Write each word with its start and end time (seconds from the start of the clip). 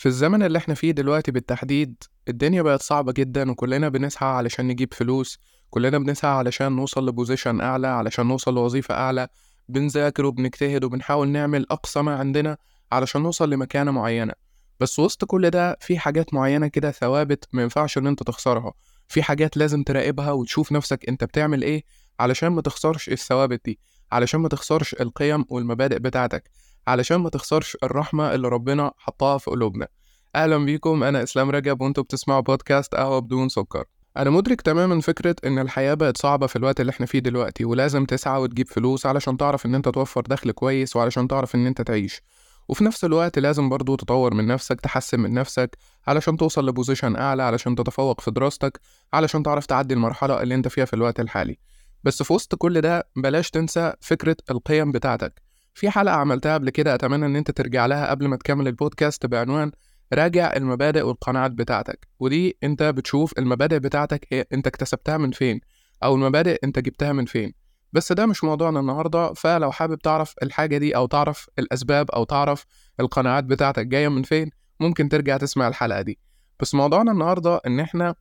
في 0.00 0.06
الزمن 0.06 0.42
اللي 0.42 0.58
إحنا 0.58 0.74
فيه 0.74 0.90
دلوقتي 0.90 1.32
بالتحديد 1.32 2.02
الدنيا 2.28 2.62
بقت 2.62 2.82
صعبة 2.82 3.12
جدا 3.12 3.50
وكلنا 3.50 3.88
بنسعى 3.88 4.28
علشان 4.28 4.66
نجيب 4.66 4.94
فلوس 4.94 5.38
كلنا 5.70 5.98
بنسعى 5.98 6.30
علشان 6.30 6.72
نوصل 6.72 7.08
لبوزيشن 7.08 7.60
أعلى 7.60 7.86
علشان 7.86 8.26
نوصل 8.26 8.54
لوظيفة 8.54 8.94
أعلى 8.94 9.28
بنذاكر 9.68 10.26
وبنجتهد 10.26 10.84
وبنحاول 10.84 11.28
نعمل 11.28 11.66
أقصى 11.70 12.02
ما 12.02 12.16
عندنا 12.16 12.56
علشان 12.92 13.22
نوصل 13.22 13.50
لمكانة 13.50 13.90
معينة. 13.90 14.32
بس 14.80 14.98
وسط 14.98 15.24
كل 15.24 15.50
ده 15.50 15.76
في 15.80 15.98
حاجات 15.98 16.34
معينة 16.34 16.66
كده 16.68 16.90
ثوابت 16.90 17.48
ما 17.52 17.62
ينفعش 17.62 17.98
إن 17.98 18.06
أنت 18.06 18.22
تخسرها. 18.22 18.72
في 19.08 19.22
حاجات 19.22 19.56
لازم 19.56 19.82
تراقبها 19.82 20.32
وتشوف 20.32 20.72
نفسك 20.72 21.08
أنت 21.08 21.24
بتعمل 21.24 21.62
إيه 21.62 21.84
علشان 22.20 22.48
ما 22.48 22.62
تخسرش 22.62 23.08
الثوابت 23.08 23.60
دي 23.64 23.78
علشان 24.12 24.40
ما 24.40 24.48
تخسرش 24.48 24.94
القيم 24.94 25.44
والمبادئ 25.48 25.98
بتاعتك. 25.98 26.50
علشان 26.88 27.16
ما 27.16 27.28
تخسرش 27.30 27.76
الرحمة 27.82 28.34
اللي 28.34 28.48
ربنا 28.48 28.92
حطها 28.96 29.38
في 29.38 29.50
قلوبنا. 29.50 29.88
أهلا 30.34 30.56
بيكم 30.64 31.02
أنا 31.04 31.22
إسلام 31.22 31.50
رجب 31.50 31.80
وأنتوا 31.80 32.04
بتسمعوا 32.04 32.40
بودكاست 32.40 32.94
قهوة 32.94 33.18
بدون 33.18 33.48
سكر. 33.48 33.84
أنا 34.16 34.30
مدرك 34.30 34.60
تماما 34.60 35.00
فكرة 35.00 35.36
إن 35.44 35.58
الحياة 35.58 35.94
بقت 35.94 36.16
صعبة 36.16 36.46
في 36.46 36.56
الوقت 36.56 36.80
اللي 36.80 36.90
إحنا 36.90 37.06
فيه 37.06 37.18
دلوقتي 37.18 37.64
ولازم 37.64 38.04
تسعى 38.04 38.40
وتجيب 38.40 38.68
فلوس 38.68 39.06
علشان 39.06 39.36
تعرف 39.36 39.66
إن 39.66 39.74
أنت 39.74 39.88
توفر 39.88 40.20
دخل 40.20 40.50
كويس 40.50 40.96
وعلشان 40.96 41.28
تعرف 41.28 41.54
إن 41.54 41.66
أنت 41.66 41.82
تعيش. 41.82 42.22
وفي 42.68 42.84
نفس 42.84 43.04
الوقت 43.04 43.38
لازم 43.38 43.68
برضو 43.68 43.96
تطور 43.96 44.34
من 44.34 44.46
نفسك 44.46 44.80
تحسن 44.80 45.20
من 45.20 45.34
نفسك 45.34 45.76
علشان 46.06 46.36
توصل 46.36 46.68
لبوزيشن 46.68 47.16
أعلى 47.16 47.42
علشان 47.42 47.74
تتفوق 47.74 48.20
في 48.20 48.30
دراستك 48.30 48.80
علشان 49.12 49.42
تعرف 49.42 49.66
تعدي 49.66 49.94
المرحلة 49.94 50.42
اللي 50.42 50.54
أنت 50.54 50.68
فيها 50.68 50.84
في 50.84 50.94
الوقت 50.94 51.20
الحالي. 51.20 51.58
بس 52.04 52.22
في 52.22 52.32
وسط 52.32 52.54
كل 52.54 52.80
ده 52.80 53.08
بلاش 53.16 53.50
تنسى 53.50 53.92
فكرة 54.00 54.36
القيم 54.50 54.92
بتاعتك. 54.92 55.49
في 55.74 55.90
حلقة 55.90 56.14
عملتها 56.14 56.54
قبل 56.54 56.70
كده 56.70 56.94
أتمنى 56.94 57.26
إن 57.26 57.36
أنت 57.36 57.50
ترجع 57.50 57.86
لها 57.86 58.10
قبل 58.10 58.28
ما 58.28 58.36
تكمل 58.36 58.68
البودكاست 58.68 59.26
بعنوان 59.26 59.72
راجع 60.12 60.52
المبادئ 60.56 61.02
والقناعات 61.02 61.50
بتاعتك. 61.50 62.08
ودي 62.20 62.58
أنت 62.62 62.82
بتشوف 62.82 63.38
المبادئ 63.38 63.78
بتاعتك 63.78 64.26
هي 64.32 64.44
أنت 64.52 64.66
اكتسبتها 64.66 65.16
من 65.16 65.30
فين 65.30 65.60
أو 66.02 66.14
المبادئ 66.14 66.58
أنت 66.64 66.78
جبتها 66.78 67.12
من 67.12 67.24
فين. 67.24 67.52
بس 67.92 68.12
ده 68.12 68.26
مش 68.26 68.44
موضوعنا 68.44 68.80
النهاردة 68.80 69.32
فلو 69.32 69.72
حابب 69.72 69.98
تعرف 69.98 70.34
الحاجة 70.42 70.78
دي 70.78 70.96
أو 70.96 71.06
تعرف 71.06 71.48
الأسباب 71.58 72.10
أو 72.10 72.24
تعرف 72.24 72.64
القناعات 73.00 73.44
بتاعتك 73.44 73.86
جاية 73.86 74.08
من 74.08 74.22
فين 74.22 74.50
ممكن 74.80 75.08
ترجع 75.08 75.36
تسمع 75.36 75.68
الحلقة 75.68 76.02
دي. 76.02 76.18
بس 76.60 76.74
موضوعنا 76.74 77.12
النهاردة 77.12 77.60
إن 77.66 77.80
إحنا 77.80 78.14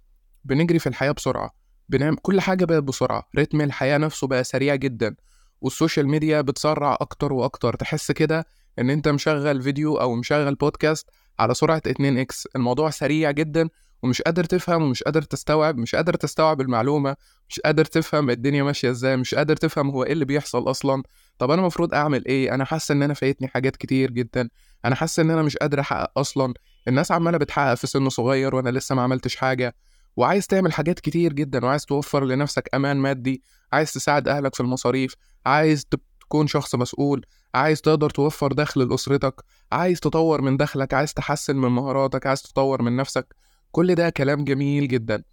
بنجري 0.43 0.79
في 0.79 0.89
الحياة 0.89 1.11
بسرعة 1.11 1.51
بنعمل 1.89 2.17
كل 2.21 2.41
حاجة 2.41 2.65
بقت 2.65 2.83
بسرعة 2.83 3.29
رتم 3.37 3.61
الحياة 3.61 3.97
نفسه 3.97 4.27
بقى 4.27 4.43
سريع 4.43 4.75
جدا. 4.75 5.15
وال 5.61 5.73
social 5.73 6.07
media 6.07 6.41
بتسرع 6.41 6.97
أكتر 7.01 7.33
وأكتر. 7.33 7.73
تحس 7.73 8.11
كده 8.11 8.45
إن 8.79 8.89
أنت 8.89 9.07
مشغل 9.07 9.61
فيديو 9.61 9.95
أو 9.95 10.15
مشغل 10.15 10.55
بودكاست 10.55 11.09
على 11.39 11.53
سرعة 11.53 11.81
2 11.87 12.17
x. 12.17 12.47
الموضوع 12.55 12.89
سريع 12.89 13.31
جدا 13.31 13.69
ومش 14.03 14.21
قادر 14.21 14.43
تفهم 14.43 14.83
ومش 14.83 15.03
قادر 15.03 15.21
تستوعب. 15.21 15.77
مش 15.77 15.95
قادر 15.95 16.13
تستوعب 16.13 16.61
المعلومة. 16.61 17.15
مش 17.49 17.59
قادر 17.59 17.85
تفهم 17.85 18.29
الدنيا 18.29 18.63
ماشية 18.63 18.89
إزاي. 18.89 19.17
مش 19.17 19.35
قادر 19.35 19.55
تفهم 19.55 19.89
هو 19.89 20.03
إيه 20.03 20.13
اللي 20.13 20.25
بيحصل 20.25 20.69
أصلا. 20.69 21.03
طب 21.37 21.51
أنا 21.51 21.61
المفروض 21.61 21.93
أعمل 21.93 22.25
إيه؟ 22.25 22.53
أنا 22.55 22.65
حاسس 22.65 22.91
إن 22.91 23.03
أنا 23.03 23.13
فايتني 23.13 23.47
حاجات 23.47 23.75
كتير 23.75 24.11
جدا. 24.11 24.49
أنا 24.85 24.95
حاسس 24.95 25.19
إن 25.19 25.31
أنا 25.31 25.41
مش 25.41 25.57
قادر 25.57 25.79
أحقق 25.79 26.19
أصلا. 26.19 26.53
الناس 26.87 27.11
عمالة 27.11 27.37
بتحقق 27.37 27.73
في 27.73 27.87
سن 27.87 28.09
صغير 28.09 28.55
وأنا 28.55 28.69
لسه 28.69 28.95
ما 28.95 29.01
عملتش 29.01 29.35
حاجة. 29.35 29.75
وعايز 30.17 30.47
تعمل 30.47 30.73
حاجات 30.73 30.99
كتير 30.99 31.33
جدا 31.33 31.65
وعايز 31.65 31.85
توفر 31.85 32.25
لنفسك 32.25 32.69
أمان 32.75 32.97
مادي 32.97 33.43
عايز 33.73 33.93
تساعد 33.93 34.27
أهلك 34.27 34.55
في 34.55 34.61
المصاريف 34.61 35.13
عايز 35.45 35.85
تكون 36.21 36.47
شخص 36.47 36.75
مسؤول 36.75 37.25
عايز 37.55 37.81
تقدر 37.81 38.09
توفر 38.09 38.53
دخل 38.53 38.81
لأسرتك 38.81 39.43
عايز 39.71 39.99
تطور 39.99 40.41
من 40.41 40.57
دخلك 40.57 40.93
عايز 40.93 41.13
تحسن 41.13 41.55
من 41.55 41.69
مهاراتك 41.69 42.27
عايز 42.27 42.41
تطور 42.41 42.81
من 42.81 42.95
نفسك. 42.95 43.35
كل 43.71 43.95
ده 43.95 44.09
كلام 44.09 44.43
جميل 44.43 44.87
جدا. 44.87 45.23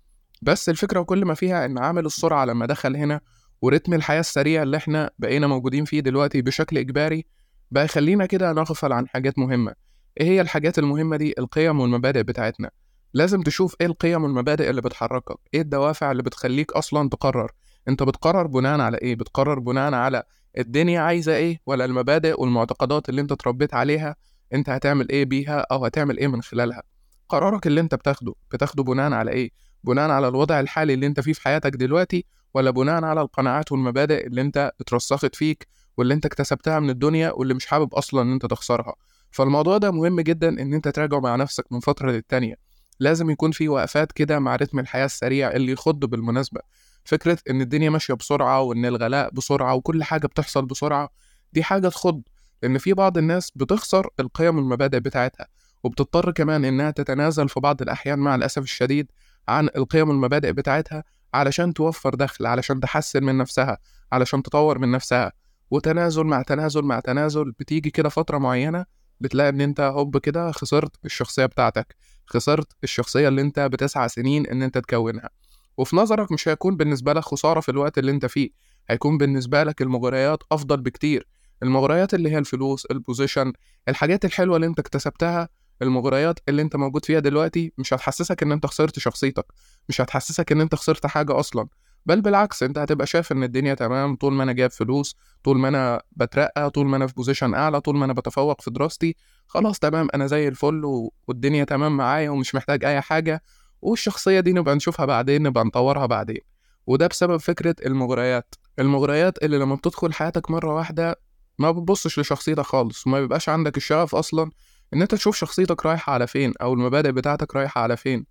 بس 0.42 0.68
الفكرة 0.68 1.00
وكل 1.00 1.24
ما 1.24 1.34
فيها 1.34 1.64
إن 1.64 1.78
عامل 1.78 2.06
السرعة 2.06 2.44
لما 2.44 2.66
دخل 2.66 2.96
هنا 2.96 3.20
ورتم 3.62 3.94
الحياة 3.94 4.20
السريع 4.20 4.62
اللي 4.62 4.76
إحنا 4.76 5.10
بقينا 5.18 5.46
موجودين 5.46 5.84
فيه 5.84 6.00
دلوقتي 6.00 6.42
بشكل 6.42 6.78
إجباري 6.78 7.24
بقى 7.70 7.84
يخلينا 7.84 8.26
كده 8.26 8.52
نغفل 8.52 8.92
عن 8.92 9.08
حاجات 9.08 9.38
مهمة. 9.38 9.74
إيه 10.20 10.26
هي 10.26 10.40
الحاجات 10.40 10.78
المهمة 10.78 11.16
دي؟ 11.16 11.34
القيم 11.38 11.80
والمبادئ 11.80 12.22
بتاعتنا. 12.22 12.70
لازم 13.16 13.42
تشوف 13.42 13.76
إيه 13.80 13.86
القيم 13.86 14.22
والمبادئ 14.24 14.70
اللي 14.70 14.80
بتحركك 14.82 15.36
إيه 15.54 15.60
الدوافع 15.60 16.10
اللي 16.10 16.22
بتخليك 16.22 16.72
أصلا 16.72 17.08
تقرر. 17.08 17.52
انت 17.88 18.02
بتقرر 18.02 18.46
بناء 18.46 18.80
على 18.80 18.98
إيه؟ 18.98 19.14
بتقرر 19.14 19.58
بناء 19.58 19.94
على 19.94 20.22
الدنيا 20.58 21.00
عايزة 21.00 21.36
إيه 21.36 21.60
ولا 21.66 21.84
المبادئ 21.84 22.40
والمعتقدات 22.40 23.08
اللي 23.08 23.20
انت 23.20 23.32
اتربيت 23.32 23.74
عليها 23.74 24.16
انت 24.54 24.70
هتعمل 24.70 25.08
إيه 25.08 25.24
بيها 25.24 25.66
أو 25.72 25.84
هتعمل 25.84 26.18
إيه 26.18 26.26
من 26.26 26.42
خلالها. 26.42 26.82
قرارك 27.28 27.66
اللي 27.66 27.80
انت 27.80 27.94
بتاخده 27.94 28.34
بتاخده 28.52 28.82
بناء 28.82 29.12
على 29.12 29.30
إيه؟ 29.30 29.50
بناء 29.84 30.10
على 30.10 30.28
الوضع 30.28 30.60
الحالي 30.60 30.94
اللي 30.94 31.06
انت 31.06 31.20
فيه 31.20 31.32
في 31.32 31.42
حياتك 31.42 31.70
دلوقتي 31.76 32.24
ولا 32.54 32.70
بناء 32.70 33.04
على 33.04 33.20
القناعات 33.20 33.72
والمبادئ 33.72 34.26
اللي 34.26 34.40
انت 34.40 34.72
اترسخت 34.80 35.34
فيك 35.34 35.66
واللي 35.96 36.14
انت 36.14 36.26
اكتسبتها 36.26 36.80
من 36.80 36.90
الدنيا 36.90 37.32
واللي 37.32 37.54
مش 37.54 37.66
حابب 37.66 37.94
أصلا 37.94 38.22
إن 38.22 38.32
انت 38.32 38.46
تخسرها؟ 38.46 38.94
فالموضوع 39.30 39.78
ده 39.78 39.90
مهم 39.90 40.20
جدا 40.20 40.48
إن 40.48 40.74
انت 40.74 40.88
تراجعه 40.88 41.20
مع 41.20 41.36
نفسك 41.36 41.72
من 41.72 41.80
فترة 41.80 42.10
للتانية. 42.10 42.65
لازم 43.00 43.30
يكون 43.30 43.50
في 43.50 43.68
وقفات 43.68 44.12
كده 44.12 44.38
مع 44.38 44.56
رتم 44.56 44.78
الحياة 44.78 45.04
السريع 45.04 45.50
اللي 45.50 45.72
يخض 45.72 46.04
بالمناسبة. 46.04 46.60
فكرة 47.04 47.38
إن 47.50 47.60
الدنيا 47.60 47.90
ماشية 47.90 48.14
بسرعة 48.14 48.60
وإن 48.60 48.84
الغلاء 48.86 49.30
بسرعة 49.30 49.74
وكل 49.74 50.04
حاجة 50.04 50.26
بتحصل 50.26 50.66
بسرعة 50.66 51.08
دي 51.52 51.62
حاجة 51.62 51.88
تخض 51.88 52.22
لأن 52.62 52.78
في 52.78 52.92
بعض 52.92 53.18
الناس 53.18 53.50
بتخسر 53.50 54.08
القيم 54.20 54.56
والمبادئ 54.56 55.00
بتاعتها 55.00 55.46
وبتضطر 55.84 56.30
كمان 56.30 56.64
إنها 56.64 56.90
تتنازل 56.90 57.48
في 57.48 57.60
بعض 57.60 57.82
الأحيان 57.82 58.18
مع 58.18 58.34
الأسف 58.34 58.62
الشديد 58.62 59.10
عن 59.48 59.68
القيم 59.76 60.08
والمبادئ 60.08 60.52
بتاعتها 60.52 61.04
علشان 61.34 61.74
توفر 61.74 62.14
دخل 62.14 62.46
علشان 62.46 62.80
تحسن 62.80 63.24
من 63.24 63.38
نفسها 63.38 63.78
علشان 64.12 64.42
تطور 64.42 64.78
من 64.78 64.90
نفسها. 64.90 65.32
وتنازل 65.70 66.24
مع 66.24 66.42
تنازل 66.42 66.82
مع 66.82 67.00
تنازل 67.00 67.52
بتيجي 67.52 67.90
كده 67.90 68.08
فترة 68.08 68.38
معينة 68.38 68.84
بتلاقي 69.20 69.48
إن 69.48 69.60
أنت 69.60 69.80
هوب 69.80 70.18
كده 70.18 70.52
خسرت 70.52 70.96
الشخصية 71.04 71.46
بتاعتك 71.46 71.96
خسرت 72.26 72.72
الشخصية 72.84 73.28
اللي 73.28 73.40
أنت 73.40 73.60
بتسعى 73.60 74.08
سنين 74.08 74.46
إن 74.46 74.62
أنت 74.62 74.78
تكونها. 74.78 75.30
وفي 75.76 75.96
نظرك 75.96 76.32
مش 76.32 76.48
هيكون 76.48 76.76
بالنسبة 76.76 77.12
لك 77.12 77.22
خسارة 77.22 77.60
في 77.60 77.68
الوقت 77.68 77.98
اللي 77.98 78.10
أنت 78.10 78.26
فيه 78.26 78.50
هيكون 78.90 79.18
بالنسبة 79.18 79.64
لك 79.64 79.82
المغريات 79.82 80.42
أفضل 80.52 80.76
بكتير. 80.80 81.28
المغريات 81.62 82.14
اللي 82.14 82.30
هي 82.30 82.38
الفلوس 82.38 82.86
البوزيشن 82.86 83.52
الحاجات 83.88 84.24
الحلوة 84.24 84.56
اللي 84.56 84.66
أنت 84.66 84.78
اكتسبتها 84.78 85.48
المغريات 85.82 86.38
اللي 86.48 86.62
أنت 86.62 86.76
موجود 86.76 87.04
فيها 87.04 87.20
دلوقتي 87.20 87.72
مش 87.78 87.94
هتحسسك 87.94 88.42
إن 88.42 88.52
أنت 88.52 88.66
خسرت 88.66 88.98
شخصيتك 88.98 89.46
مش 89.88 90.00
هتحسسك 90.00 90.52
إن 90.52 90.60
أنت 90.60 90.74
خسرت 90.74 91.06
حاجة 91.06 91.40
أصلا. 91.40 91.68
بل 92.06 92.20
بالعكس 92.20 92.62
أنت 92.62 92.78
هتبقى 92.78 93.06
شايف 93.06 93.32
إن 93.32 93.42
الدنيا 93.42 93.74
تمام 93.74 94.16
طول 94.16 94.32
ما 94.32 94.42
أنا 94.42 94.52
جايب 94.52 94.70
فلوس 94.70 95.16
طول 95.44 95.58
ما 95.58 95.68
أنا 95.68 96.02
بترقى 96.12 96.70
طول 96.70 96.86
ما 96.86 96.96
أنا 96.96 97.06
في 97.06 97.14
position 97.14 97.54
أعلى 97.54 97.80
طول 97.80 97.96
ما 97.96 98.04
أنا 98.04 98.12
بتفوق 98.12 98.60
في 98.60 98.70
دراستي 98.70 99.16
خلاص 99.46 99.78
تمام 99.78 100.08
أنا 100.14 100.26
زي 100.26 100.48
الفل 100.48 101.08
والدنيا 101.28 101.64
تمام 101.64 101.96
معايا 101.96 102.30
ومش 102.30 102.54
محتاج 102.54 102.84
أي 102.84 103.00
حاجة 103.00 103.42
والشخصية 103.82 104.40
دي 104.40 104.52
نبقى 104.52 104.74
نشوفها 104.74 105.06
بعدين 105.06 105.42
نبقى 105.42 105.64
نطورها 105.64 106.06
بعدين. 106.06 106.40
وده 106.86 107.06
بسبب 107.06 107.36
فكرة 107.36 107.74
المغريات. 107.86 108.54
المغريات 108.78 109.44
اللي 109.44 109.58
لما 109.58 109.74
بتدخل 109.74 110.12
حياتك 110.12 110.50
مرة 110.50 110.74
واحدة 110.74 111.20
ما 111.58 111.70
بتبصش 111.70 112.18
لشخصيتك 112.18 112.62
خالص 112.62 113.06
وما 113.06 113.20
بيبقاش 113.20 113.48
عندك 113.48 113.76
الشغف 113.76 114.14
أصلا 114.14 114.50
إن 114.94 115.02
أنت 115.02 115.14
تشوف 115.14 115.36
شخصيتك 115.36 115.86
رايحة 115.86 116.12
على 116.12 116.26
فين 116.26 116.52
أو 116.62 116.72
المبادئ 116.74 117.12
بتاعتك 117.12 117.56
رايحة 117.56 117.80
على 117.80 117.96
فين 117.96 118.26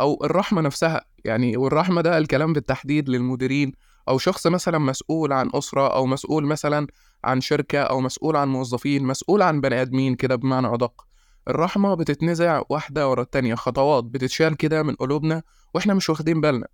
أو 0.00 0.24
الرحمة 0.24 0.60
نفسها 0.62 1.04
يعني 1.24 1.56
والرحمة 1.56 2.00
ده 2.00 2.18
الكلام 2.18 2.52
بالتحديد 2.52 3.08
للمديرين 3.08 3.72
أو 4.08 4.18
شخص 4.18 4.46
مثلا 4.46 4.78
مسؤول 4.78 5.32
عن 5.32 5.50
أسرة 5.54 5.94
أو 5.94 6.06
مسؤول 6.06 6.46
مثلا 6.46 6.86
عن 7.24 7.40
شركة 7.40 7.80
أو 7.80 8.00
مسؤول 8.00 8.36
عن 8.36 8.48
موظفين 8.48 9.04
مسؤول 9.04 9.42
عن 9.42 9.60
بني 9.60 9.82
آدمين 9.82 10.14
كده 10.14 10.34
بمعنى 10.36 10.74
أدق. 10.74 11.06
الرحمة 11.48 11.94
بتتنزع 11.94 12.62
واحدة 12.68 13.08
ورا 13.08 13.22
التانية 13.22 13.54
خطوات 13.54 14.04
بتتشال 14.04 14.56
كده 14.56 14.82
من 14.82 14.94
قلوبنا 14.94 15.42
وإحنا 15.74 15.94
مش 15.94 16.10
واخدين 16.10 16.40
بالنا. 16.40 16.66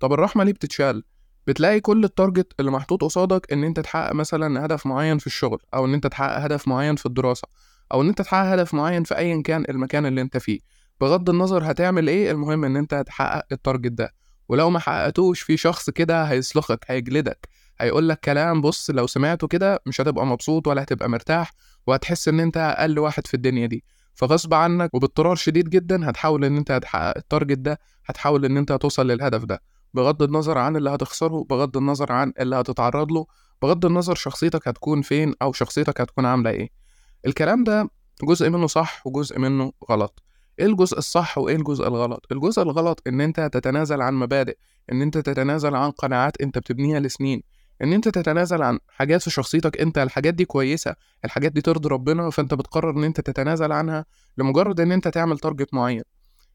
طب 0.00 0.12
الرحمة 0.12 0.44
ليه 0.44 0.52
بتتشال؟ 0.52 1.02
بتلاقي 1.46 1.80
كل 1.80 2.04
التارجت 2.04 2.52
اللي 2.60 2.70
محطوط 2.70 3.04
قصادك 3.04 3.52
إن 3.52 3.64
أنت 3.64 3.80
تحقق 3.80 4.12
مثلا 4.14 4.64
هدف 4.64 4.86
معين 4.86 5.18
في 5.18 5.26
الشغل 5.26 5.58
أو 5.74 5.84
إن 5.84 5.94
أنت 5.94 6.06
تحقق 6.06 6.38
هدف 6.38 6.68
معين 6.68 6.96
في 6.96 7.06
الدراسة 7.06 7.48
أو 7.92 8.02
إن 8.02 8.08
أنت 8.08 8.22
تحقق 8.22 8.52
هدف 8.52 8.74
معين 8.74 9.04
في 9.04 9.18
ايا 9.18 9.42
كان 9.42 9.64
المكان 9.68 10.06
اللي 10.06 10.20
أنت 10.20 10.36
فيه. 10.36 10.58
بغض 11.00 11.30
النظر 11.30 11.70
هتعمل 11.70 12.08
إيه 12.08 12.30
المهم 12.30 12.64
إن 12.64 12.76
أنت 12.76 12.94
تحقق 13.06 13.44
ال 13.52 13.58
target 13.58 13.92
ده. 13.92 14.14
ولو 14.48 14.70
ما 14.70 14.78
حققتوش 14.78 15.40
في 15.40 15.56
شخص 15.56 15.90
كده 15.90 16.24
هيسلخك 16.24 16.84
هيجلدك 16.88 17.48
هيقول 17.80 18.08
لك 18.08 18.20
كلام 18.20 18.60
بص 18.60 18.90
لو 18.90 19.06
سمعته 19.06 19.46
كده 19.48 19.80
مش 19.86 20.00
هتبقى 20.00 20.26
مبسوط 20.26 20.66
ولا 20.66 20.82
هتبقى 20.82 21.08
مرتاح 21.08 21.52
وهتحس 21.86 22.28
إن 22.28 22.40
أنت 22.40 22.56
أقل 22.56 22.98
واحد 22.98 23.26
في 23.26 23.34
الدنيا 23.34 23.66
دي. 23.66 23.84
فغصب 24.14 24.54
عنك 24.54 24.94
وباضطرار 24.94 25.36
شديد 25.36 25.68
جدا 25.70 26.10
هتحاول 26.10 26.44
إن 26.44 26.56
أنت 26.56 26.72
تحقق 26.72 27.16
ال 27.16 27.22
target 27.22 27.58
ده 27.58 27.78
هتحاول 28.06 28.44
إن 28.44 28.56
أنت 28.56 28.72
توصل 28.72 29.06
للهدف 29.06 29.44
ده. 29.44 29.62
بغض 29.94 30.22
النظر 30.22 30.58
عن 30.58 30.76
اللي 30.76 30.90
هتخسره 30.90 31.44
بغض 31.50 31.76
النظر 31.76 32.12
عن 32.12 32.32
اللي 32.40 32.56
هتتعرض 32.56 33.12
له 33.12 33.26
بغض 33.62 33.86
النظر 33.86 34.14
شخصيتك 34.14 34.68
هتكون 34.68 35.02
فين 35.02 35.34
أو 35.42 35.52
شخصيتك 35.52 36.00
هتكون 36.00 36.26
عاملة 36.26 36.50
إيه. 36.50 36.68
الكلام 37.26 37.64
ده 37.64 37.90
جزء 38.24 38.50
منه 38.50 38.66
صح 38.66 39.06
وجزء 39.06 39.38
منه 39.38 39.72
غلط. 39.90 40.22
إيه 40.58 40.66
الجزء 40.66 40.98
الصح 40.98 41.38
وإيه 41.38 41.56
الجزء 41.56 41.88
الغلط؟ 41.88 42.26
الجزء 42.32 42.62
الغلط 42.62 43.02
إن 43.06 43.20
أنت 43.20 43.40
تتنازل 43.40 44.02
عن 44.02 44.14
مبادئ 44.14 44.56
إن 44.92 45.02
أنت 45.02 45.18
تتنازل 45.18 45.74
عن 45.74 45.90
قناعات 45.90 46.40
أنت 46.40 46.58
بتبنيها 46.58 47.00
لسنين 47.00 47.42
إن 47.82 47.92
أنت 47.92 48.08
تتنازل 48.08 48.62
عن 48.62 48.78
حاجات 48.88 49.22
في 49.22 49.30
شخصيتك 49.30 49.80
أنت 49.80 49.98
الحاجات 49.98 50.34
دي 50.34 50.44
كويسة 50.44 50.94
الحاجات 51.24 51.52
دي 51.52 51.60
ترضي 51.60 51.88
ربنا 51.88 52.30
فأنت 52.30 52.54
بتقرر 52.54 52.90
إن 52.90 53.04
أنت 53.04 53.20
تتنازل 53.20 53.72
عنها 53.72 54.04
لمجرد 54.38 54.80
إن 54.80 54.92
أنت 54.92 55.08
تعمل 55.08 55.38
target 55.38 55.74
معين. 55.74 56.02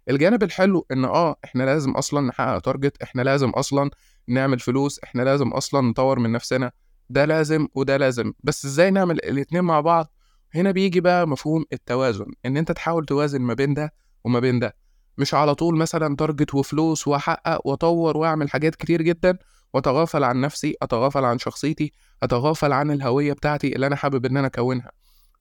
الجانب 0.10 0.44
الحلو 0.44 0.86
إن 0.92 1.06
آه 1.06 1.36
إحنا 1.46 1.64
لازم 1.64 1.92
أصلا 1.92 2.28
نحقق 2.28 2.60
target 2.60 3.02
إحنا 3.04 3.22
لازم 3.22 3.50
أصلا 3.50 3.92
نعمل 4.28 4.60
فلوس 4.60 5.00
إحنا 5.04 5.22
لازم 5.22 5.48
أصلا 5.48 5.82
نطور 5.82 6.20
من 6.20 6.32
نفسنا. 6.32 6.72
ده 7.10 7.26
لازم 7.26 7.68
وده 7.76 7.98
لازم. 7.98 8.34
بس 8.44 8.66
إزاي 8.66 8.92
نعمل 8.92 9.16
الاتنين 9.16 9.64
مع 9.64 9.82
بعض؟ 9.82 10.14
هنا 10.56 10.72
بيجي 10.72 11.02
بقى 11.02 11.28
مفهوم 11.28 11.66
التوازن 11.74 12.26
إن 12.46 12.58
أنت 12.58 12.72
تحاول 12.72 13.06
توازن 13.06 13.42
ما 13.42 13.54
بين 13.54 13.74
ده 13.74 13.94
وما 14.24 14.40
بين 14.40 14.60
ده. 14.60 14.76
مش 15.18 15.34
على 15.34 15.56
طول 15.56 15.78
مثلا 15.78 16.16
تارجت 16.16 16.56
وفلوس 16.56 17.08
وأحقق 17.08 17.68
وأطور 17.68 18.18
وأعمل 18.18 18.50
حاجات 18.50 18.76
كتير 18.76 19.02
جدا 19.02 19.38
وأتغافل 19.74 20.24
عن 20.24 20.42
نفسي 20.42 20.76
أتغافل 20.82 21.26
عن 21.26 21.38
شخصيتي 21.40 21.92
أتغافل 22.24 22.72
عن 22.74 22.92
الهوية 22.92 23.34
بتاعتي 23.34 23.76
اللي 23.76 23.88
أنا 23.88 23.96
حابب 23.96 24.26
إن 24.26 24.38
أنا 24.38 24.48
أكونها. 24.48 24.92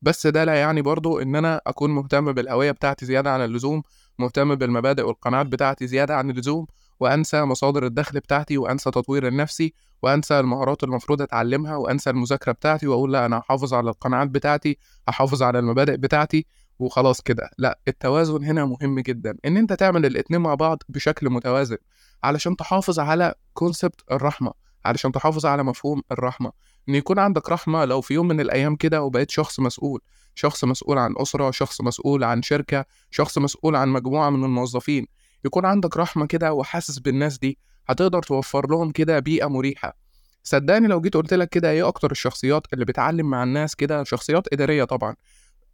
بس 0.02 0.26
ده 0.26 0.44
لا 0.44 0.54
يعني 0.54 0.82
برضو 0.82 1.18
إن 1.20 1.36
أنا 1.36 1.60
أكون 1.66 1.90
مهتم 1.90 2.32
بالهوية 2.32 2.70
بتاعتي 2.70 3.06
زيادة 3.06 3.30
عن 3.30 3.40
اللزوم 3.44 3.82
مهتم 4.18 4.54
بالمبادئ 4.54 5.02
والقناعات 5.02 5.46
بتاعتي 5.46 5.86
زيادة 5.86 6.16
عن 6.16 6.30
اللزوم 6.30 6.66
وأنسى 7.00 7.42
مصادر 7.42 7.86
الدخل 7.86 8.20
بتاعتي 8.20 8.58
وأنسى 8.58 8.90
تطوير 8.90 9.26
النفسي 9.26 9.74
وأنسى 10.02 10.40
المهارات 10.40 10.84
المفروض 10.84 11.22
أتعلمها 11.22 11.76
وأنسى 11.76 12.10
المذاكرة 12.10 12.52
بتاعتي 12.52 12.86
وأقول 12.86 13.12
لأ 13.12 13.26
أنا 13.26 13.38
هحافظ 13.38 13.74
على 13.74 13.90
القناعات 13.90 14.28
بتاعتي 14.28 14.78
هحافظ 15.08 15.42
على 15.42 15.58
المبادئ 15.58 15.96
بتاعتي 15.96 16.46
وخلاص 16.78 17.20
كده. 17.20 17.50
لأ 17.58 17.78
التوازن 17.88 18.44
هنا 18.44 18.64
مهم 18.64 19.00
جدا 19.00 19.36
إن 19.44 19.56
أنت 19.56 19.72
تعمل 19.72 20.06
الاتنين 20.06 20.40
مع 20.40 20.54
بعض 20.54 20.82
بشكل 20.88 21.30
متوازن 21.30 21.76
علشان 22.24 22.56
تحافظ 22.56 22.98
على 22.98 23.34
كونسبت 23.54 24.00
الرحمة 24.12 24.52
علشان 24.84 25.12
تحافظ 25.12 25.46
على 25.46 25.62
مفهوم 25.62 26.02
الرحمة. 26.12 26.52
إن 26.88 26.94
يكون 26.94 27.18
عندك 27.18 27.48
رحمة 27.48 27.84
لو 27.84 28.00
في 28.00 28.14
يوم 28.14 28.28
من 28.28 28.40
الأيام 28.40 28.76
كده 28.76 29.02
وبقيت 29.02 29.30
شخص 29.30 29.60
مسؤول 29.60 30.00
شخص 30.34 30.64
مسؤول 30.64 30.98
عن 30.98 31.14
أسرة 31.18 31.50
شخص 31.50 31.80
مسؤول 31.80 32.24
عن 32.24 32.42
شركة 32.42 32.84
شخص 33.10 33.38
مسؤول 33.38 33.76
عن 33.76 33.88
مجموعة 33.88 34.30
من 34.30 34.44
الموظفين 34.44 35.06
يكون 35.44 35.66
عندك 35.66 35.96
رحمة 35.96 36.26
كده 36.26 36.52
وحاسس 36.52 36.98
بالناس 36.98 37.38
دي 37.38 37.58
هتقدر 37.88 38.22
توفر 38.22 38.70
لهم 38.70 38.90
كده 38.90 39.18
بيئة 39.18 39.46
مريحة. 39.46 39.96
صدقني 40.42 40.86
لو 40.86 41.00
جيت 41.00 41.14
قلت 41.14 41.34
لك 41.34 41.48
كده 41.48 41.70
إيه 41.70 41.88
أكتر 41.88 42.10
الشخصيات 42.10 42.66
اللي 42.72 42.84
بتعلم 42.84 43.30
مع 43.30 43.42
الناس 43.42 43.76
كده؟ 43.76 44.04
شخصيات 44.04 44.52
إدارية 44.52 44.84
طبعا. 44.84 45.14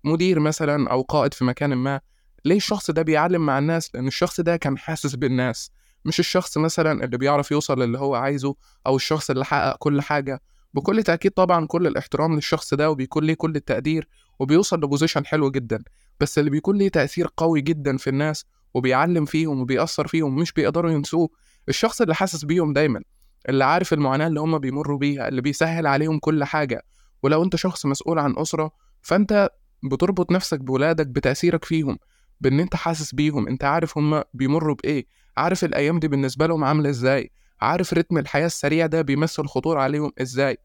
مدير 0.05 0.41
مثلا 0.41 0.91
أو 0.91 1.03
قائد 1.03 1.35
في 1.35 1.45
مكان 1.45 1.75
ما. 1.75 2.01
ليه 2.45 2.57
الشخص 2.57 2.91
ده 2.91 3.03
بيعلم 3.03 3.47
مع 3.47 3.59
الناس؟ 3.59 3.95
لأن 3.95 4.07
الشخص 4.07 4.41
ده 4.41 4.57
كان 4.57 4.79
حاسس 4.79 5.15
بالناس. 5.15 5.71
مش 6.05 6.21
الشخص 6.21 6.59
مثلا 6.59 7.05
اللي 7.05 7.19
بيعرف 7.19 7.51
يوصل 7.51 7.83
للي 7.83 7.99
هو 7.99 8.15
عايزه 8.15 8.55
أو 8.87 8.97
الشخص 8.97 9.31
اللي 9.31 9.45
حقق 9.45 9.77
كل 9.79 10.03
حاجة. 10.03 10.43
بكل 10.75 11.03
تأكيد 11.03 11.31
طبعا 11.33 11.67
كل 11.67 11.87
الاحترام 11.87 12.35
للشخص 12.35 12.75
ده 12.75 12.91
وبيكون 12.91 13.25
ليه 13.25 13.35
كل 13.35 13.57
التقدير 13.57 14.09
وبيوصل 14.39 14.77
لبوزيشن 14.77 15.27
حلو 15.27 15.51
جدا. 15.51 15.85
بس 16.21 16.39
اللي 16.39 16.51
بيكون 16.51 16.77
ليه 16.79 16.89
تأثير 16.89 17.29
قوي 17.37 17.61
جدا 17.61 17.97
في 17.97 18.11
الناس 18.11 18.45
وبيعلم 18.75 19.25
فيهم 19.25 19.61
وبيأثر 19.61 20.07
فيهم 20.07 20.37
مش 20.37 20.53
بيقدروا 20.53 20.91
ينسوه. 20.91 21.29
الشخص 21.69 22.01
اللي 22.01 22.15
حاسس 22.15 22.45
بيهم 22.45 22.73
دايما 22.73 23.03
اللي 23.49 23.65
عارف 23.65 23.93
المعاناة 23.93 24.27
اللي 24.27 24.41
هم 24.41 24.59
بيمروا 24.59 24.99
بيها 24.99 25.29
اللي 25.29 25.41
بيسهل 25.43 25.87
عليهم 25.87 26.19
كل 26.19 26.45
حاجة. 26.45 26.83
ولو 27.23 27.45
أنت 27.45 27.57
شخص 27.57 27.87
مسؤول 27.87 28.19
عن 28.19 28.35
أسرة 28.39 28.71
فأنت 29.03 29.49
بتربط 29.85 30.33
نفسك 30.33 30.61
بولادك 30.61 31.07
بتأثيرك 31.07 31.65
فيهم 31.65 31.99
بإن 32.41 32.61
أنت 32.61 32.77
حاسس 32.77 33.15
بيهم 33.15 33.49
أنت 33.49 33.65
عارف 33.65 33.99
هم 33.99 34.23
بيمروا 34.35 34.75
بإيه 34.75 35.07
عارف 35.37 35.65
الأيام 35.65 35.99
دي 35.99 36.09
بالنسبة 36.09 36.47
لهم 36.47 36.65
عاملة 36.65 36.91
إزاي 36.91 37.31
عارف 37.61 37.95
رتم 37.95 38.19
الحياة 38.19 38.47
السريع 38.47 38.87
ده 38.87 39.03
بيمثل 39.03 39.47
خطور 39.47 39.79
عليهم 39.79 40.13
إزاي. 40.23 40.57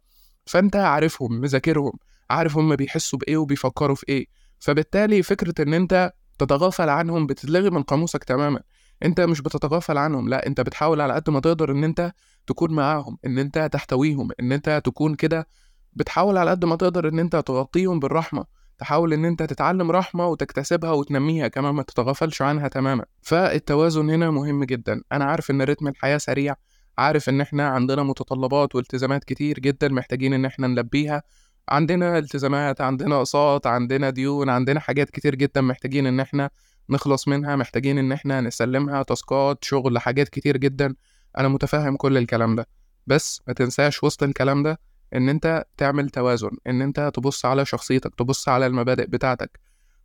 فأنت 0.45 0.75
عارفهم 0.75 1.33
مذاكرهم 1.41 1.91
عارف 2.29 2.57
هم 2.57 2.75
بيحسوا 2.75 3.19
بإيه 3.19 3.37
وبيفكروا 3.37 3.95
في 3.95 4.05
إيه. 4.09 4.25
فبالتالي 4.59 5.23
فكرة 5.23 5.63
إن 5.63 5.73
أنت 5.73 6.11
تتغافل 6.43 6.89
عنهم 6.89 7.27
بتتلغي 7.27 7.69
من 7.69 7.83
قاموسك 7.83 8.23
تماما. 8.23 8.59
انت 9.05 9.21
مش 9.21 9.41
بتتغافل 9.41 9.97
عنهم 9.97 10.29
لا 10.29 10.47
انت 10.47 10.61
بتحاول 10.61 11.01
على 11.01 11.13
قد 11.13 11.29
ما 11.29 11.39
تقدر 11.39 11.71
إن 11.71 11.83
انت 11.83 12.11
تكون 12.47 12.73
معاهم 12.73 13.17
إن 13.25 13.37
انت 13.37 13.69
تحتويهم 13.71 14.29
إن 14.39 14.51
انت 14.51 14.81
تكون 14.85 15.15
كده 15.15 15.47
بتحاول 15.93 16.37
على 16.37 16.51
قد 16.51 16.65
ما 16.65 16.75
تقدر 16.75 17.07
إن 17.07 17.19
انت 17.19 17.35
تغطيهم 17.35 17.99
بالرحمة. 17.99 18.45
تحاول 18.77 19.13
إن 19.13 19.25
انت 19.25 19.43
تتعلم 19.43 19.91
رحمة 19.91 20.27
وتكتسبها 20.27 20.91
وتنميها 20.91 21.47
كمان 21.47 21.73
ما 21.75 21.83
تتغافلش 21.83 22.41
عنها 22.41 22.67
تماما. 22.67 23.05
فالتوازن 23.21 24.09
هنا 24.09 24.31
مهم 24.31 24.63
جدا. 24.63 25.01
أنا 25.11 25.25
عارف 25.25 25.51
إن 25.51 25.61
رتم 25.61 25.87
الحياة 25.87 26.17
سريع 26.17 26.55
عارف 26.97 27.29
إن 27.29 27.41
إحنا 27.41 27.67
عندنا 27.67 28.03
متطلبات 28.03 28.75
والتزامات 28.75 29.23
كتير 29.23 29.59
جدا 29.59 29.87
محتاجين 29.87 30.33
إن 30.33 30.45
إحنا 30.45 30.67
نلبيها. 30.67 31.23
عندنا 31.69 32.17
التزامات 32.17 32.81
عندنا 32.81 33.17
أقساط 33.17 33.67
عندنا 33.67 34.09
ديون 34.09 34.49
عندنا 34.49 34.79
حاجات 34.79 35.09
كتير 35.09 35.35
جدا 35.35 35.61
محتاجين 35.61 36.07
إن 36.07 36.19
إحنا 36.19 36.49
نخلص 36.89 37.27
منها 37.27 37.55
محتاجين 37.55 37.97
إن 37.97 38.11
إحنا 38.11 38.41
نسلمها 38.41 39.03
تاسكات 39.03 39.63
شغل 39.63 39.99
حاجات 39.99 40.29
كتير 40.29 40.57
جدا. 40.57 40.95
أنا 41.37 41.47
متفهم 41.47 41.95
كل 41.95 42.17
الكلام 42.17 42.55
ده. 42.55 42.67
بس 43.07 43.41
ما 43.47 43.53
تنساش 43.53 44.03
وسط 44.03 44.23
الكلام 44.23 44.63
ده 44.63 44.79
إن 45.15 45.29
أنت 45.29 45.65
تعمل 45.77 46.09
توازن 46.09 46.51
إن 46.67 46.81
أنت 46.81 47.11
تبص 47.13 47.45
على 47.45 47.65
شخصيتك 47.65 48.15
تبص 48.15 48.49
على 48.49 48.65
المبادئ 48.67 49.07
بتاعتك 49.07 49.59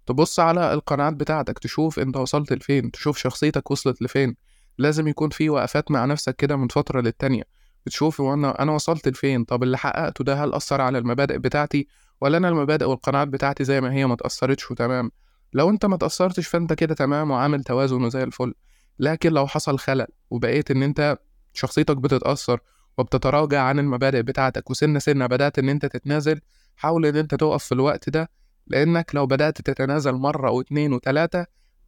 تبص 0.06 0.40
على 0.40 0.72
القناعات 0.72 1.14
بتاعتك 1.14 1.58
تشوف 1.58 1.98
أنت 1.98 2.16
وصلت 2.16 2.52
لفين 2.52 2.90
تشوف 2.90 3.18
شخصيتك 3.18 3.70
وصلت 3.70 4.02
لفين. 4.02 4.36
لازم 4.78 5.08
يكون 5.08 5.30
في 5.30 5.50
وقفات 5.50 5.90
مع 5.90 6.04
نفسك 6.04 6.36
كده 6.36 6.56
من 6.56 6.68
فترة 6.68 7.00
للتانية. 7.00 7.42
بتشوف 7.86 8.20
وأنا 8.20 8.62
أنا 8.62 8.72
وصلت 8.72 9.08
لفين؟ 9.08 9.44
طب 9.44 9.62
اللي 9.62 9.78
حققته 9.78 10.24
ده 10.24 10.44
هل 10.44 10.54
أثر 10.54 10.80
على 10.80 10.98
المبادئ 10.98 11.38
بتاعتي 11.38 11.88
ولا 12.20 12.36
أنا 12.36 12.48
المبادئ 12.48 12.84
والقناعات 12.84 13.28
بتاعتي 13.28 13.64
زي 13.64 13.80
ما 13.80 13.92
هي 13.92 14.06
ما 14.06 14.16
تاثرتش 14.16 14.70
وتمام؟ 14.70 15.10
لو 15.52 15.70
أنت 15.70 15.86
ما 15.86 15.96
تاثرتش 15.96 16.48
فأنت 16.48 16.72
كده 16.72 16.94
تمام 16.94 17.30
وعامل 17.30 17.64
توازن 17.64 18.04
وزي 18.04 18.22
الفل. 18.22 18.54
لكن 18.98 19.32
لو 19.32 19.46
حصل 19.46 19.78
خلل 19.78 20.06
وبقيت 20.30 20.70
إن 20.70 20.82
أنت 20.82 21.18
شخصيتك 21.52 21.96
بتتأثر 21.96 22.60
وبتتراجع 22.98 23.62
عن 23.62 23.78
المبادئ 23.78 24.22
بتاعتك 24.22 24.70
وسنه 24.70 24.98
سنة 24.98 25.26
بدأت 25.26 25.58
إن 25.58 25.68
أنت 25.68 25.86
تتنازل 25.86 26.40
حاول 26.76 27.06
إن 27.06 27.16
أنت 27.16 27.34
تقف 27.34 27.64
في 27.64 27.72
الوقت 27.72 28.10
ده 28.10 28.30
لأنك 28.66 29.14
لو 29.14 29.26
بدأت 29.26 29.60
تتنازل 29.60 30.12
مرة 30.12 30.50
واتنين 30.50 30.92
وتلاتة 30.92 31.46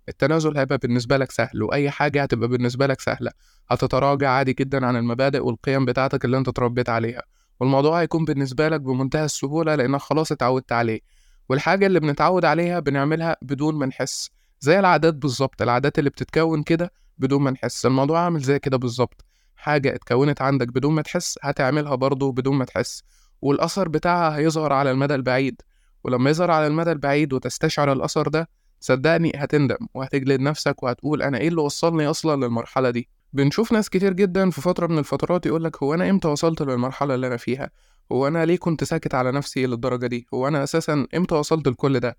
التنازل 0.09 0.57
هيبقى 0.59 0.79
بالنسبة 0.79 1.17
لك 1.17 1.31
سهل 1.31 1.63
وأي 1.63 1.91
حاجة 1.91 2.23
هتبقى 2.23 2.49
بالنسبة 2.49 2.87
لك 2.87 3.01
سهلة. 3.01 3.31
هتتراجع 3.71 4.31
عادي 4.31 4.53
جدا 4.53 4.87
عن 4.87 4.97
المبادئ 4.97 5.41
والقيم 5.45 5.85
بتاعتك 5.85 6.25
اللي 6.25 6.39
أنت 6.39 6.49
اتربيت 6.49 6.89
عليها. 6.89 7.23
والموضوع 7.61 8.01
هيكون 8.01 8.25
بالنسبة 8.25 8.69
لك 8.69 8.81
بمنتهى 8.81 9.25
السهولة 9.25 9.75
لأنك 9.75 10.01
خلاص 10.01 10.33
اتعودت 10.33 10.73
عليه. 10.73 11.01
والحاجة 11.49 11.87
اللي 11.87 12.01
بنتعود 12.01 12.45
عليها 12.45 12.81
بنعملها 12.81 13.37
بدون 13.43 13.75
ما 13.75 13.87
نحس. 13.87 14.31
زي 14.61 14.79
العادات 14.79 15.15
بالظبط 15.15 15.63
العادات 15.63 15.99
اللي 15.99 16.11
بتتكون 16.11 16.63
كده 16.63 16.93
بدون 17.19 17.43
ما 17.43 17.51
نحس. 17.51 17.87
الموضوع 17.87 18.21
عامل 18.21 18.41
زي 18.41 18.59
كده 18.59 18.77
بالظبط. 18.77 19.25
حاجة 19.57 19.95
اتكونت 19.95 20.43
عندك 20.43 20.69
بدون 20.69 20.95
ما 20.95 21.03
تحس 21.03 21.39
هتعملها 21.43 21.95
برضه 21.95 22.33
بدون 22.33 22.57
ما 22.57 22.65
تحس. 22.65 23.03
والأثر 23.43 23.89
بتاعها 23.89 24.37
هيظهر 24.37 24.73
على 24.73 24.91
المدى 24.91 25.15
البعيد. 25.15 25.63
ولما 26.05 26.31
يظهر 26.31 26.51
على 26.51 26.67
المدى 26.67 26.93
البعيد 26.93 27.33
وتستشعر 27.33 27.93
الأثر 27.93 28.29
ده 28.29 28.49
صدقني 28.81 29.33
هتندم 29.37 29.77
وهتجلد 29.95 30.41
نفسك 30.41 30.83
وهتقول 30.83 31.23
أنا 31.23 31.39
إيه 31.39 31.49
اللي 31.49 31.61
وصلني 31.61 32.07
أصلا 32.07 32.45
للمرحلة 32.45 32.91
دي؟ 32.91 33.09
بنشوف 33.33 33.73
ناس 33.73 33.91
كتير 33.91 34.13
جدا 34.13 34.51
في 34.51 34.61
فترة 34.61 34.87
من 34.87 34.99
الفترات 34.99 35.47
يقولك 35.47 35.83
هو 35.83 35.95
أنا 35.95 36.11
إمتى 36.11 36.29
وصلت 36.29 36.63
للمرحلة 36.63 37.15
اللي 37.15 37.27
أنا 37.27 37.37
فيها؟ 37.37 37.71
هو 38.13 38.29
أنا 38.29 38.45
ليه 38.45 38.57
كنت 38.57 38.85
ساكت 38.85 39.15
على 39.15 39.33
نفسي 39.33 39.67
للدرجة 39.67 40.07
دي؟ 40.07 40.27
هو 40.35 40.49
أنا 40.49 40.65
أساسا 40.65 41.07
إمتى 41.17 41.35
وصلت 41.35 41.69
لكل 41.69 42.01
ده؟ 42.01 42.17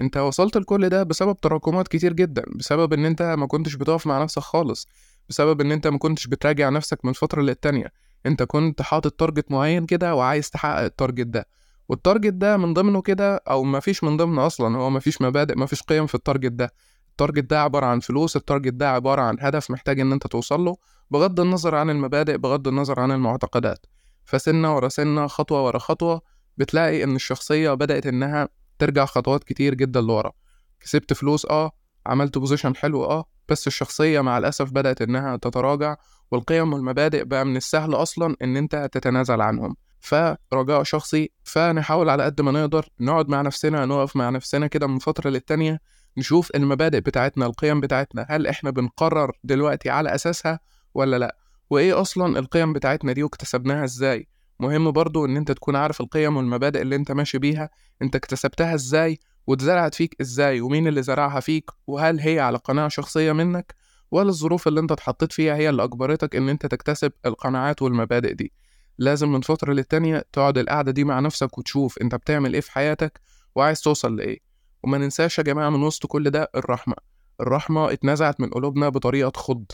أنت 0.00 0.16
وصلت 0.16 0.56
لكل 0.56 0.88
ده 0.88 1.02
بسبب 1.02 1.40
تراكمات 1.40 1.88
كتير 1.88 2.12
جدا 2.12 2.44
بسبب 2.56 2.92
إن 2.92 3.04
أنت 3.04 3.22
ما 3.22 3.46
كنتش 3.46 3.74
بتقف 3.74 4.06
مع 4.06 4.22
نفسك 4.22 4.42
خالص 4.42 4.88
بسبب 5.28 5.60
إن 5.60 5.72
أنت 5.72 5.86
ما 5.86 5.98
كنتش 5.98 6.26
بتراجع 6.26 6.68
نفسك 6.68 7.04
من 7.04 7.12
فتره 7.12 7.42
للتانيه 7.42 7.92
أنت 8.26 8.42
كنت 8.42 8.82
حاطط 8.82 9.12
target 9.12 9.50
معين 9.50 9.86
كده 9.86 10.14
وعايز 10.14 10.50
تحقق 10.50 10.80
ال 10.84 10.90
target 10.90 11.26
ده. 11.26 11.46
وال 11.90 12.01
target 12.01 12.32
ده 12.32 12.56
من 12.56 12.74
ضمنه 12.74 13.02
كده 13.02 13.36
أو 13.36 13.62
ما 13.62 13.80
فيش 13.80 14.04
من 14.04 14.16
ضمنه 14.16 14.46
أصلا 14.46 14.78
هو 14.78 14.90
ما 14.90 15.00
فيش 15.00 15.22
مبادئ 15.22 15.54
ما 15.58 15.66
فيش 15.66 15.82
قيم 15.82 16.06
في 16.06 16.14
ال 16.14 16.19
target 16.19 16.52
ده. 16.52 16.72
ال 17.10 17.15
target 17.15 17.44
ده 17.50 17.62
عبارة 17.62 17.86
عن 17.86 18.00
فلوس 18.00 18.36
ال 18.36 18.41
target 18.41 18.72
ده 18.72 18.90
عبارة 18.90 19.22
عن 19.22 19.36
هدف 19.40 19.70
محتاج 19.70 20.00
إن 20.00 20.12
أنت 20.12 20.26
توصل 20.26 20.60
له 20.60 20.76
بغض 21.10 21.40
النظر 21.40 21.74
عن 21.74 21.90
المبادئ 21.90 22.36
بغض 22.36 22.68
النظر 22.68 23.00
عن 23.00 23.10
المعتقدات. 23.10 23.86
فسنة 24.24 24.74
ورا 24.76 24.88
سنة 24.88 25.26
خطوة 25.26 25.64
ورا 25.64 25.78
خطوة 25.78 26.20
بتلاقي 26.56 27.04
إن 27.04 27.16
الشخصية 27.16 27.74
بدأت 27.74 28.06
إنها 28.06 28.48
ترجع 28.78 29.04
خطوات 29.04 29.44
كتير 29.44 29.74
جدا 29.74 30.00
لورا. 30.00 30.32
كسبت 30.80 31.12
فلوس 31.12 31.46
آه. 31.46 31.70
عملت 32.06 32.38
position 32.38 32.76
حلو 32.76 33.04
آه. 33.04 33.24
بس 33.48 33.66
الشخصية 33.66 34.20
مع 34.20 34.38
الأسف 34.38 34.70
بدأت 34.70 35.02
إنها 35.02 35.36
تتراجع 35.36 35.96
والقيم 36.30 36.72
والمبادئ 36.72 37.24
بقى 37.24 37.44
من 37.44 37.56
السهل 37.56 37.94
أصلا 37.94 38.36
إن 38.42 38.56
أنت 38.56 38.88
تتنازل 38.92 39.40
عنهم. 39.40 39.76
فرجاء 40.00 40.82
شخصي 40.82 41.30
فنحاول 41.44 42.08
على 42.08 42.22
قد 42.22 42.40
ما 42.40 42.52
نقدر 42.52 42.88
نقعد 43.00 43.28
مع 43.28 43.42
نفسنا 43.42 43.86
نقف 43.86 44.16
مع 44.16 44.30
نفسنا 44.30 44.66
كده 44.66 44.86
من 44.86 44.98
فترة 44.98 45.30
للتانية 45.30 45.80
نشوف 46.16 46.50
المبادئ 46.54 47.00
بتاعتنا 47.00 47.46
القيم 47.46 47.80
بتاعتنا 47.80 48.26
هل 48.28 48.46
إحنا 48.46 48.70
بنقرر 48.70 49.32
دلوقتي 49.44 49.90
على 49.90 50.14
أساسها 50.14 50.60
ولا 50.94 51.18
لأ؟ 51.18 51.36
وإيه 51.70 52.00
أصلا 52.00 52.38
القيم 52.38 52.72
بتاعتنا 52.72 53.12
دي 53.12 53.22
واكتسبناها 53.22 53.84
إزاي؟ 53.84 54.28
مهم 54.60 54.90
برضو 54.90 55.24
إن 55.24 55.36
أنت 55.36 55.52
تكون 55.52 55.76
عارف 55.76 56.00
القيم 56.00 56.36
والمبادئ 56.36 56.82
اللي 56.82 56.96
أنت 56.96 57.12
ماشي 57.12 57.38
بيها 57.38 57.70
أنت 58.02 58.16
اكتسبتها 58.16 58.74
إزاي 58.74 59.18
واتزرعت 59.46 59.94
فيك 59.94 60.16
إزاي 60.20 60.60
ومين 60.60 60.86
اللي 60.88 61.02
زرعها 61.02 61.40
فيك 61.40 61.70
وهل 61.86 62.20
هي 62.20 62.40
على 62.40 62.58
قناعة 62.58 62.88
شخصية 62.88 63.32
منك 63.32 63.74
ولا 64.10 64.28
الظروف 64.28 64.68
اللي 64.68 64.80
أنت 64.80 64.92
اتحطيت 64.92 65.32
فيها 65.32 65.54
هي 65.56 65.68
اللي 65.68 65.84
أجبرتك 65.84 66.36
إن 66.36 66.48
أنت 66.48 66.66
تكتسب 66.66 67.12
القناعات 67.26 67.82
والمبادئ 67.82 68.34
دي. 68.34 68.52
لازم 69.00 69.32
من 69.32 69.40
فترة 69.40 69.72
للتانية 69.72 70.24
تقعد 70.32 70.58
القعدة 70.58 70.92
دي 70.92 71.04
مع 71.04 71.20
نفسك 71.20 71.58
وتشوف 71.58 71.98
انت 71.98 72.14
بتعمل 72.14 72.54
إيه 72.54 72.60
في 72.60 72.72
حياتك 72.72 73.20
وعايز 73.54 73.80
توصل 73.80 74.16
لإيه. 74.16 74.38
وما 74.82 74.98
ننساش 74.98 75.38
يا 75.38 75.42
جماعة 75.42 75.70
من 75.70 75.82
وسط 75.82 76.06
كل 76.06 76.30
ده 76.30 76.50
الرحمة. 76.54 76.94
الرحمة 77.40 77.92
اتنزعت 77.92 78.40
من 78.40 78.50
قلوبنا 78.50 78.88
بطريقة 78.88 79.30
تخض. 79.30 79.64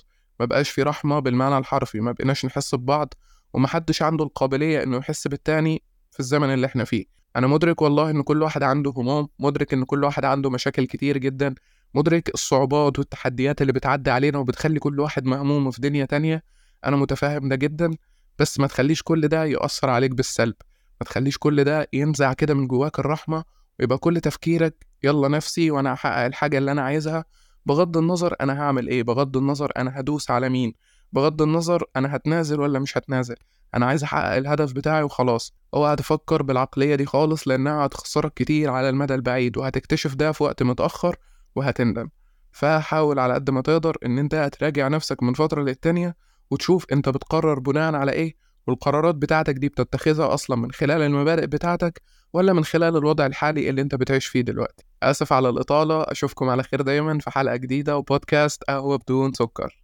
ما 0.40 0.46
بقاش 0.46 0.70
في 0.70 0.82
رحمة 0.82 1.18
بالمعنى 1.18 1.58
الحرفي. 1.58 2.00
ما 2.00 2.12
بقيناش 2.12 2.46
نحس 2.46 2.74
ببعض 2.74 3.14
ومحدش 3.54 4.02
عنده 4.02 4.24
القابلية 4.24 4.82
إنه 4.82 4.96
يحس 4.96 5.28
بالتاني 5.28 5.82
في 6.10 6.20
الزمن 6.20 6.54
اللي 6.54 6.66
إحنا 6.66 6.84
فيه. 6.84 7.04
أنا 7.36 7.46
مدرك 7.46 7.82
والله 7.82 8.10
إن 8.10 8.22
كل 8.22 8.42
واحد 8.42 8.62
عنده 8.62 8.90
هموم 8.96 9.28
مدرك 9.38 9.72
إن 9.72 9.84
كل 9.84 10.04
واحد 10.04 10.24
عنده 10.24 10.50
مشاكل 10.50 10.86
كتير 10.86 11.18
جدا 11.18 11.54
مدرك 11.94 12.34
الصعوبات 12.34 12.98
والتحديات 12.98 13.62
اللي 13.62 13.72
بتعدي 13.72 14.10
علينا 14.10 14.38
وبتخلي 14.38 14.78
كل 14.78 15.00
واحد 15.00 15.24
مهموم 15.24 15.70
في 15.70 15.80
دنيا 15.80 16.04
تانية. 16.04 16.42
أنا 16.84 16.96
متفاهم 16.96 17.48
ده 17.48 17.56
جدا. 17.56 17.90
بس 18.38 18.60
ما 18.60 18.66
تخليش 18.66 19.02
كل 19.02 19.28
ده 19.28 19.44
يأثر 19.44 19.90
عليك 19.90 20.10
بالسلب. 20.10 20.54
ما 21.00 21.04
تخليش 21.06 21.38
كل 21.38 21.64
ده 21.64 21.88
ينزع 21.92 22.32
كده 22.32 22.54
من 22.54 22.66
جواك 22.68 22.98
الرحمة 22.98 23.44
ويبقى 23.80 23.98
كل 23.98 24.20
تفكيرك 24.20 24.86
يلا 25.02 25.28
نفسي 25.28 25.70
وأنا 25.70 25.94
هحقق 25.94 26.24
الحاجة 26.24 26.58
اللي 26.58 26.72
أنا 26.72 26.82
عايزها. 26.82 27.24
بغض 27.66 27.96
النظر 27.96 28.34
أنا 28.40 28.62
هعمل 28.62 28.88
إيه 28.88 29.02
بغض 29.02 29.36
النظر 29.36 29.72
أنا 29.76 30.00
هدوس 30.00 30.30
على 30.30 30.48
مين. 30.48 30.74
بغض 31.12 31.42
النظر 31.42 31.84
أنا 31.96 32.16
هتنازل 32.16 32.60
ولا 32.60 32.78
مش 32.78 32.98
هتنازل. 32.98 33.36
أنا 33.74 33.86
عايز 33.86 34.02
أحقق 34.02 34.36
الهدف 34.36 34.72
بتاعي 34.72 35.02
وخلاص. 35.02 35.54
أوعى 35.74 35.96
تفكر 35.96 36.42
بالعقلية 36.42 36.94
دي 36.94 37.06
خالص 37.06 37.48
لأنها 37.48 37.86
هتخسرك 37.86 38.34
كتير 38.34 38.70
على 38.70 38.88
المدى 38.88 39.14
البعيد 39.14 39.56
وهتكتشف 39.56 40.14
ده 40.14 40.32
في 40.32 40.42
وقت 40.44 40.62
متأخر 40.62 41.16
وهتندم. 41.56 42.08
فحاول 42.52 43.18
على 43.18 43.34
قد 43.34 43.50
ما 43.50 43.60
تقدر 43.60 43.96
إن 44.06 44.18
أنت 44.18 44.50
تراجع 44.58 44.88
نفسك 44.88 45.22
من 45.22 45.34
فترة 45.34 45.62
للتانية 45.62 46.16
وتشوف 46.50 46.86
انت 46.92 47.08
بتقرر 47.08 47.58
بناء 47.58 47.94
على 47.94 48.12
إيه 48.12 48.34
والقرارات 48.66 49.14
بتاعتك 49.14 49.54
دي 49.54 49.68
بتتخذها 49.68 50.34
أصلا 50.34 50.56
من 50.56 50.72
خلال 50.72 51.02
المبادئ 51.02 51.46
بتاعتك 51.46 52.02
ولا 52.32 52.52
من 52.52 52.64
خلال 52.64 52.96
الوضع 52.96 53.26
الحالي 53.26 53.70
اللي 53.70 53.82
انت 53.82 53.94
بتعيش 53.94 54.26
فيه 54.26 54.40
دلوقتي. 54.40 54.84
آسف 55.02 55.32
على 55.32 55.48
الإطالة 55.48 56.02
أشوفكم 56.02 56.48
على 56.48 56.62
خير 56.62 56.80
دايما 56.82 57.18
في 57.18 57.30
حلقة 57.30 57.56
جديدة 57.56 57.96
وبودكاست 57.96 58.64
قهوة 58.64 58.98
بدون 58.98 59.32
سكر. 59.32 59.82